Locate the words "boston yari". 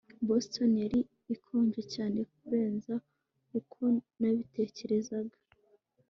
0.29-0.99